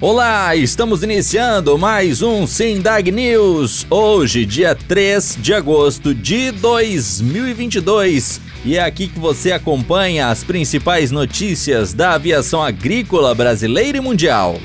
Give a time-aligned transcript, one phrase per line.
[0.00, 3.84] Olá, estamos iniciando mais um Sindag News.
[3.90, 8.40] Hoje, dia 3 de agosto de 2022.
[8.64, 14.60] E é aqui que você acompanha as principais notícias da aviação agrícola brasileira e mundial.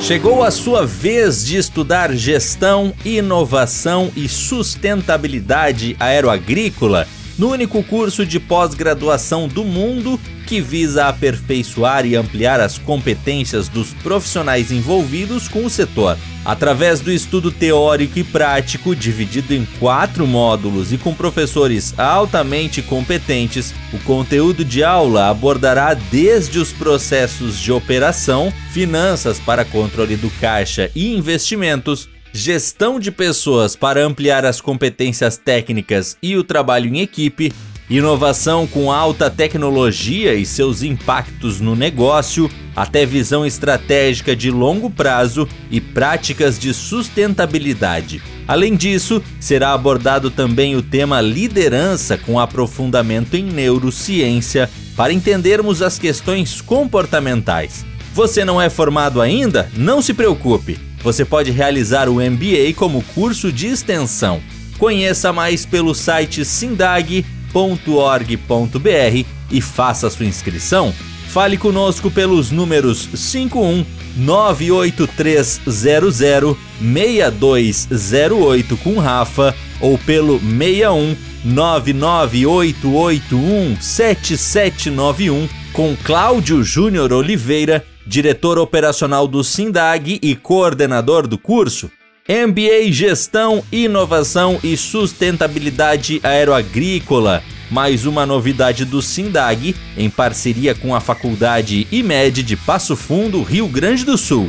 [0.00, 7.06] Chegou a sua vez de estudar gestão, inovação e sustentabilidade aeroagrícola
[7.38, 13.92] no único curso de pós-graduação do mundo que visa aperfeiçoar e ampliar as competências dos
[13.92, 16.16] profissionais envolvidos com o setor.
[16.42, 23.74] Através do estudo teórico e prático, dividido em quatro módulos e com professores altamente competentes,
[23.92, 30.90] o conteúdo de aula abordará desde os processos de operação, finanças para controle do caixa
[30.94, 37.52] e investimentos, gestão de pessoas para ampliar as competências técnicas e o trabalho em equipe,
[37.90, 45.48] inovação com alta tecnologia e seus impactos no negócio, até visão estratégica de longo prazo
[45.70, 48.22] e práticas de sustentabilidade.
[48.46, 55.98] Além disso, será abordado também o tema liderança com aprofundamento em neurociência para entendermos as
[55.98, 57.84] questões comportamentais.
[58.14, 59.70] Você não é formado ainda?
[59.76, 60.87] Não se preocupe.
[61.02, 64.40] Você pode realizar o MBA como curso de extensão.
[64.78, 70.92] Conheça mais pelo site www.ecoagro.org.br e faça sua inscrição.
[71.28, 85.96] Fale conosco pelos números 51 98300 6208 com Rafa ou pelo 61 99881 7791 com
[86.02, 91.90] Cláudio Júnior Oliveira, diretor operacional do Sindag e coordenador do curso.
[92.26, 97.42] MBA Gestão, Inovação e Sustentabilidade Aeroagrícola.
[97.70, 103.68] Mais uma novidade do Sindag, em parceria com a Faculdade IMED de Passo Fundo, Rio
[103.68, 104.48] Grande do Sul.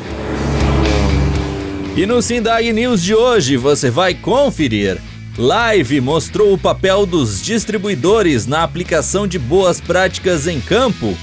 [1.97, 4.97] E no Sindag News de hoje você vai conferir.
[5.37, 11.17] Live mostrou o papel dos distribuidores na aplicação de boas práticas em campo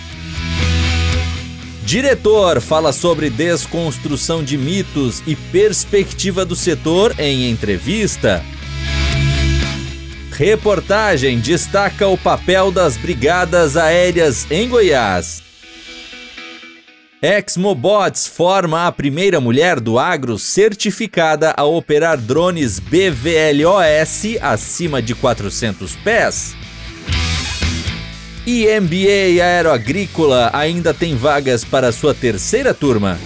[1.91, 8.45] Diretor fala sobre desconstrução de mitos e perspectiva do setor em entrevista.
[10.31, 15.43] Reportagem destaca o papel das brigadas aéreas em Goiás.
[17.21, 25.97] Exmobots forma a primeira mulher do agro certificada a operar drones BVLOS acima de 400
[25.97, 26.60] pés.
[28.47, 33.19] E MBA Aeroagrícola ainda tem vagas para sua terceira turma.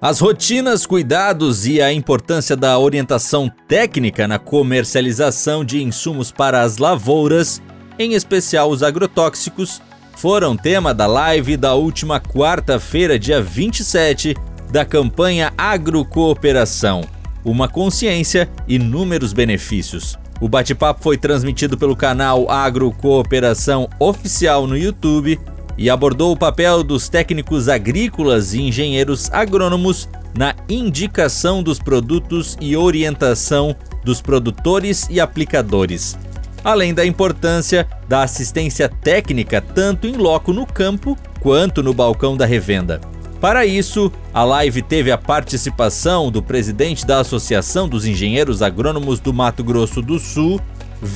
[0.00, 6.78] As rotinas, cuidados e a importância da orientação técnica na comercialização de insumos para as
[6.78, 7.60] lavouras,
[7.98, 9.82] em especial os agrotóxicos,
[10.16, 14.36] foram tema da live da última quarta-feira, dia 27,
[14.70, 17.02] da campanha Agrocooperação.
[17.44, 20.16] Uma consciência e inúmeros benefícios.
[20.40, 25.38] O bate-papo foi transmitido pelo canal Agro Cooperação Oficial no YouTube
[25.76, 32.76] e abordou o papel dos técnicos agrícolas e engenheiros agrônomos na indicação dos produtos e
[32.76, 36.16] orientação dos produtores e aplicadores,
[36.62, 42.46] além da importância da assistência técnica tanto em loco no campo quanto no balcão da
[42.46, 43.00] revenda.
[43.40, 49.32] Para isso, a live teve a participação do presidente da Associação dos Engenheiros Agrônomos do
[49.32, 50.60] Mato Grosso do Sul,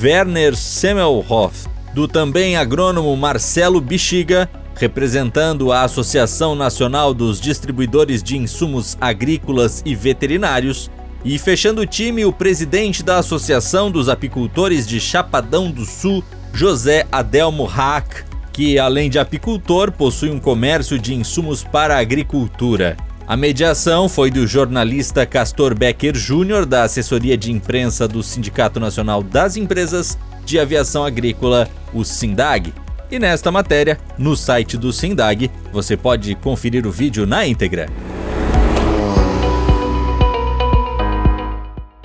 [0.01, 8.97] Werner Semmelhoff, do também agrônomo Marcelo Bexiga, representando a Associação Nacional dos Distribuidores de Insumos
[9.01, 10.89] Agrícolas e Veterinários,
[11.25, 16.23] e fechando o time, o presidente da Associação dos Apicultores de Chapadão do Sul,
[16.53, 18.23] José Adelmo Hack,
[18.53, 22.95] que, além de apicultor, possui um comércio de insumos para a agricultura.
[23.27, 29.23] A mediação foi do jornalista Castor Becker Júnior, da assessoria de imprensa do Sindicato Nacional
[29.23, 32.73] das Empresas de Aviação Agrícola, o SINDAG.
[33.09, 37.89] E nesta matéria, no site do SINDAG, você pode conferir o vídeo na íntegra.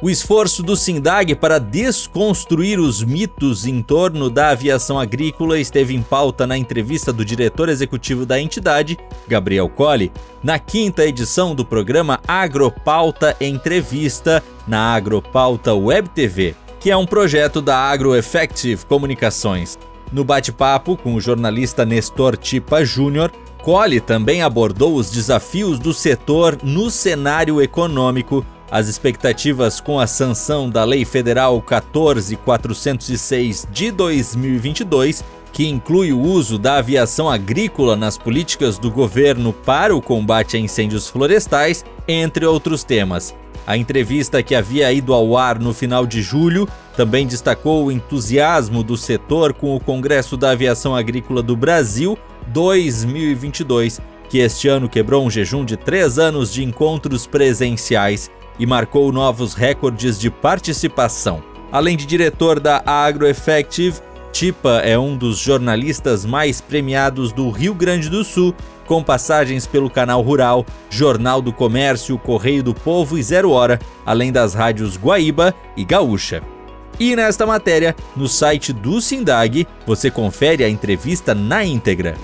[0.00, 6.02] O esforço do SINDAG para desconstruir os mitos em torno da aviação agrícola esteve em
[6.02, 8.96] pauta na entrevista do diretor executivo da entidade,
[9.26, 16.96] Gabriel Colli, na quinta edição do programa Agropauta Entrevista na Agropauta Web TV, que é
[16.96, 19.76] um projeto da AgroEffective Comunicações.
[20.12, 23.32] No bate-papo com o jornalista Nestor Tipa Júnior,
[23.64, 30.68] Colli também abordou os desafios do setor no cenário econômico as expectativas com a sanção
[30.68, 38.78] da Lei Federal 14406 de 2022, que inclui o uso da aviação agrícola nas políticas
[38.78, 43.34] do governo para o combate a incêndios florestais, entre outros temas.
[43.66, 48.82] A entrevista que havia ido ao ar no final de julho também destacou o entusiasmo
[48.82, 55.24] do setor com o Congresso da Aviação Agrícola do Brasil 2022, que este ano quebrou
[55.24, 61.42] um jejum de três anos de encontros presenciais e marcou novos recordes de participação.
[61.70, 64.00] Além de diretor da AgroEffective,
[64.32, 68.54] Tipa é um dos jornalistas mais premiados do Rio Grande do Sul,
[68.86, 74.32] com passagens pelo Canal Rural, Jornal do Comércio, Correio do Povo e Zero Hora, além
[74.32, 76.42] das rádios Guaíba e Gaúcha.
[76.98, 82.16] E nesta matéria, no site do Sindag, você confere a entrevista na íntegra.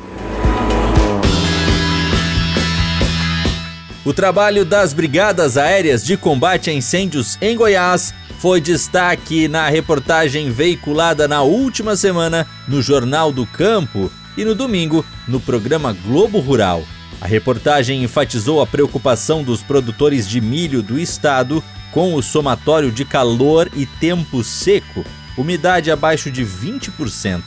[4.05, 10.51] O trabalho das Brigadas Aéreas de Combate a Incêndios em Goiás foi destaque na reportagem
[10.51, 16.85] veiculada na última semana no Jornal do Campo e no domingo no programa Globo Rural.
[17.19, 23.06] A reportagem enfatizou a preocupação dos produtores de milho do estado com o somatório de
[23.06, 25.03] calor e tempo seco
[25.36, 27.42] umidade abaixo de 20%.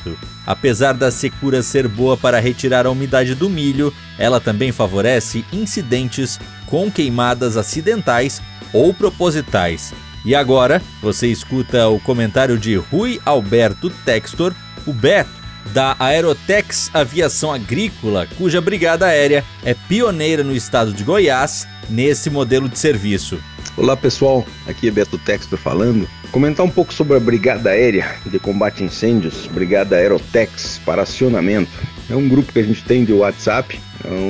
[0.45, 6.39] Apesar da secura ser boa para retirar a umidade do milho, ela também favorece incidentes
[6.65, 8.41] com queimadas acidentais
[8.73, 9.93] ou propositais.
[10.25, 14.53] E agora você escuta o comentário de Rui Alberto Textor,
[14.85, 15.36] o Beto,
[15.73, 22.67] da Aerotex Aviação Agrícola, cuja brigada aérea é pioneira no estado de Goiás nesse modelo
[22.67, 23.39] de serviço.
[23.75, 26.07] Olá pessoal, aqui é Beto Textor falando.
[26.31, 31.71] Comentar um pouco sobre a Brigada Aérea de Combate a Incêndios, Brigada Aerotex para acionamento.
[32.09, 33.79] É um grupo que a gente tem de WhatsApp,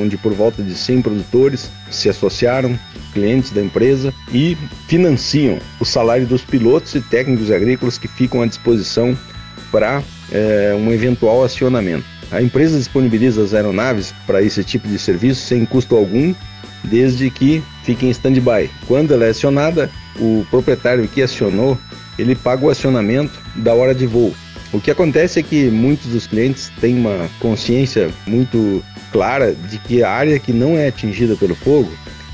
[0.02, 2.78] onde por volta de 100 produtores se associaram,
[3.14, 4.58] clientes da empresa, e
[4.88, 9.18] financiam o salário dos pilotos e técnicos agrícolas que ficam à disposição
[9.72, 12.06] para é, um eventual acionamento.
[12.32, 16.34] A empresa disponibiliza as aeronaves para esse tipo de serviço sem custo algum
[16.84, 18.70] desde que fique em stand-by.
[18.88, 19.90] Quando ela é acionada,
[20.20, 21.78] o proprietário que acionou,
[22.18, 24.34] ele paga o acionamento da hora de voo.
[24.74, 30.04] O que acontece é que muitos dos clientes têm uma consciência muito clara de que
[30.04, 31.92] a área que não é atingida pelo fogo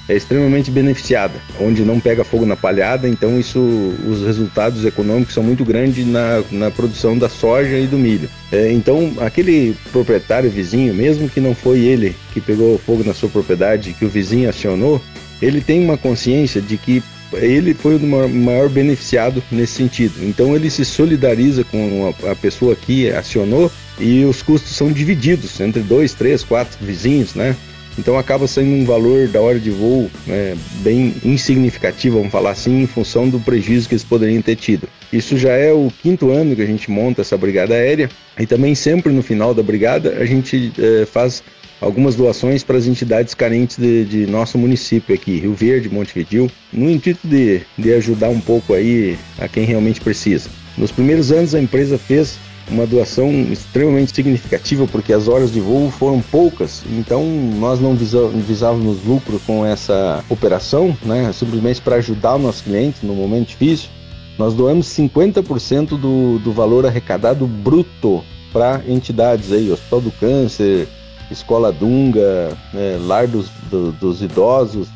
[0.07, 5.43] é extremamente beneficiada, onde não pega fogo na palhada, então isso, os resultados econômicos são
[5.43, 8.29] muito grandes na, na produção da soja e do milho.
[8.51, 13.29] É, então, aquele proprietário vizinho, mesmo que não foi ele que pegou fogo na sua
[13.29, 15.01] propriedade, que o vizinho acionou,
[15.41, 17.01] ele tem uma consciência de que
[17.33, 17.99] ele foi o
[18.29, 20.13] maior beneficiado nesse sentido.
[20.21, 25.81] Então ele se solidariza com a pessoa que acionou e os custos são divididos entre
[25.81, 27.55] dois, três, quatro vizinhos, né?
[27.97, 32.81] Então acaba sendo um valor da hora de voo né, bem insignificativo, vamos falar assim,
[32.81, 34.87] em função do prejuízo que eles poderiam ter tido.
[35.11, 38.09] Isso já é o quinto ano que a gente monta essa brigada aérea
[38.39, 41.43] e também sempre no final da brigada a gente é, faz
[41.83, 46.89] algumas doações para as entidades carentes de, de, nosso município aqui, Rio Verde, Montevidil, no
[46.89, 50.49] intuito de, de ajudar um pouco aí a quem realmente precisa.
[50.77, 55.91] Nos primeiros anos a empresa fez uma doação extremamente significativa porque as horas de voo
[55.91, 57.25] foram poucas, então
[57.59, 61.31] nós não visávamos lucro com essa operação, né?
[61.33, 63.89] simplesmente para ajudar o nosso cliente no momento difícil.
[64.37, 70.87] Nós doamos 50% do, do valor arrecadado bruto para entidades aí, Hospital do Câncer,
[71.29, 74.87] Escola Dunga, né, Lar dos, do, dos Idosos,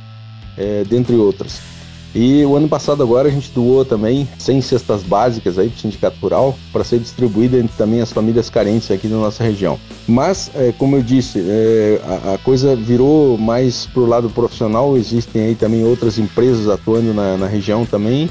[0.57, 1.76] é, dentre outras.
[2.15, 5.81] E o ano passado agora a gente doou também 100 cestas básicas aí para o
[5.81, 9.79] Sindicato Rural para ser distribuída entre também as famílias carentes aqui da nossa região.
[10.07, 14.97] Mas, é, como eu disse, é, a, a, coisa virou mais para o lado profissional,
[14.97, 18.29] existem aí também outras empresas atuando na, na região também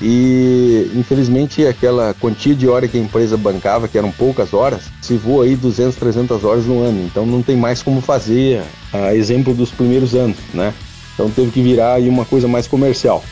[0.00, 5.14] e infelizmente aquela quantia de hora que a empresa bancava, que eram poucas horas, se
[5.14, 7.04] voa aí 200, 300 horas no ano.
[7.04, 10.74] Então não tem mais como fazer, a exemplo dos primeiros anos, né?
[11.14, 13.22] Então teve que virar aí uma coisa mais comercial.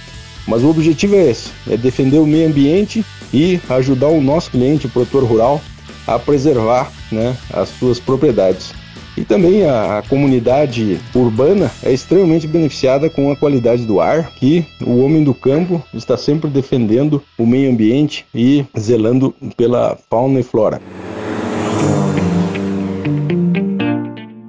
[0.46, 4.86] Mas o objetivo é esse, é defender o meio ambiente e ajudar o nosso cliente,
[4.86, 5.60] o produtor rural,
[6.06, 8.72] a preservar né, as suas propriedades.
[9.16, 14.64] E também a, a, comunidade urbana é extremamente beneficiada com a qualidade do ar, que
[14.80, 20.42] o homem do campo está sempre defendendo o meio ambiente e zelando pela fauna e
[20.42, 20.80] flora.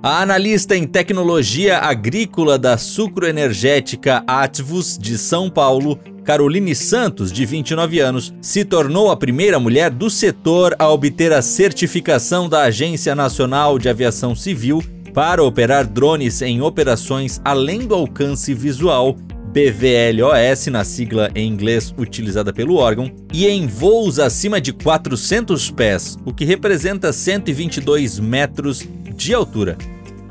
[0.05, 8.01] A analista em tecnologia agrícola da sucroenergética Atvus de São Paulo, Caroline Santos, de 29
[8.01, 13.79] anos, se tornou a primeira mulher do setor a obter a certificação da Agência Nacional
[13.79, 14.83] de Aviação Civil
[15.13, 19.15] para operar drones em operações além do alcance visual
[19.53, 26.17] BVLOS, na sigla em inglês utilizada pelo órgão, e em voos acima de 400 pés,
[26.25, 29.77] o que representa 122 metros de altura.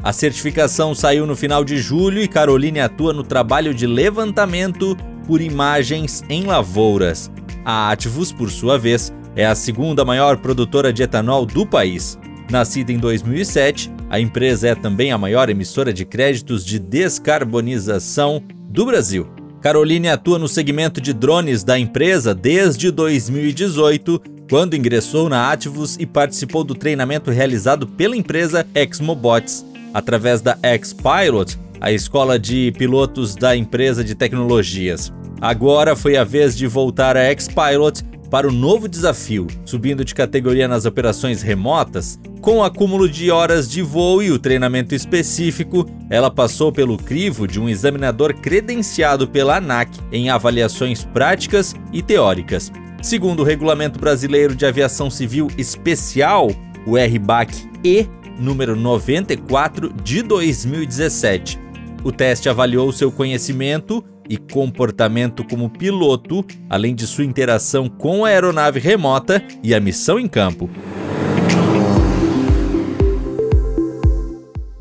[0.02, 4.96] A certificação saiu no final de julho e Caroline atua no trabalho de levantamento
[5.28, 7.30] por imagens em lavouras.
[7.64, 12.18] A Ativus, por sua vez, é a segunda maior produtora de etanol do país.
[12.50, 18.84] Nascida em 2007, a empresa é também a maior emissora de créditos de descarbonização do
[18.84, 19.28] Brasil.
[19.60, 26.04] Caroline atua no segmento de drones da empresa desde 2018, quando ingressou na Ativus e
[26.04, 33.56] participou do treinamento realizado pela empresa Exmobots através da X-Pilot, a escola de pilotos da
[33.56, 35.12] empresa de tecnologias.
[35.40, 40.66] Agora foi a vez de voltar a X-Pilot para o novo desafio, subindo de categoria
[40.66, 42.18] nas operações remotas.
[42.40, 47.46] Com o acúmulo de horas de voo e o treinamento específico, ela passou pelo crivo
[47.46, 52.72] de um examinador credenciado pela ANAC em avaliações práticas e teóricas.
[53.02, 56.48] Segundo o Regulamento Brasileiro de Aviação Civil Especial,
[56.86, 58.08] o RBAC-E,
[58.38, 61.58] número 94 de 2017.
[62.04, 68.28] O teste avaliou seu conhecimento e comportamento como piloto, além de sua interação com a
[68.28, 70.70] aeronave remota e a missão em campo.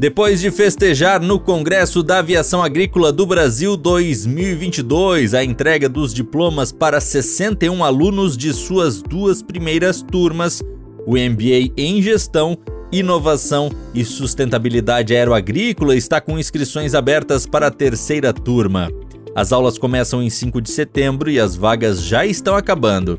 [0.01, 6.71] Depois de festejar no Congresso da Aviação Agrícola do Brasil 2022 a entrega dos diplomas
[6.71, 10.63] para 61 alunos de suas duas primeiras turmas,
[11.05, 12.57] o MBA em Gestão
[12.91, 18.91] Inovação e Sustentabilidade Aeroagrícola está com inscrições abertas para a terceira turma.
[19.33, 23.17] As aulas começam em 5 de setembro e as vagas já estão acabando.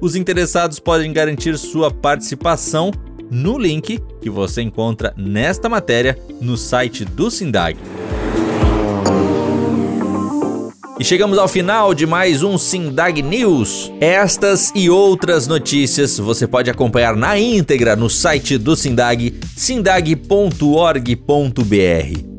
[0.00, 2.90] Os interessados podem garantir sua participação
[3.30, 7.78] no link que você encontra nesta matéria no site do Sindag.
[11.00, 13.90] E chegamos ao final de mais um Sindag News.
[14.02, 20.58] Estas e outras notícias você pode acompanhar na íntegra no site do Sindag, sindag.org.br.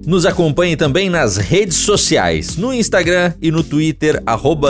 [0.06, 4.22] Nos acompanhe também nas redes sociais, no Instagram e no Twitter,